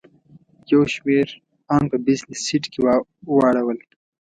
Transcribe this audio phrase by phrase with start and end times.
[0.71, 1.27] یو شمېر
[1.73, 2.79] ان په بزنس سیټ کې
[3.33, 3.79] واړول.